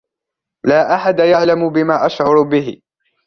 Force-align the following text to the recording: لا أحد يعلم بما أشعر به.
لا 0.65 0.95
أحد 0.95 1.19
يعلم 1.19 1.69
بما 1.69 2.05
أشعر 2.05 2.41
به. 2.41 2.81